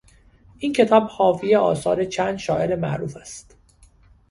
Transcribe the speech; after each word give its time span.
این 0.57 0.73
کتاب 0.73 1.03
حاوی 1.09 1.55
آثار 1.55 2.05
چند 2.05 2.37
شاعر 2.37 2.75
معروف 2.75 3.17
است. 3.17 3.55